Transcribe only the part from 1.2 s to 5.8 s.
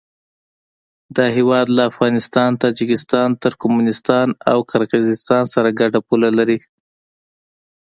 هېواد له افغانستان، تاجکستان، ترکمنستان او قرغیزستان سره